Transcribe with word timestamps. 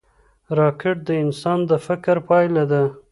راکټ 0.57 0.97
د 1.07 1.09
انسان 1.23 1.59
د 1.69 1.71
فکر 1.85 2.15
پایله 2.27 2.63
ده 2.71 2.83